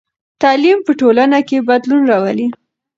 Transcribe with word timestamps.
تعلیم 0.41 0.77
په 0.87 0.91
ټولنه 0.99 1.39
کې 1.47 1.65
بدلون 1.69 2.01
راولي. 2.11 2.47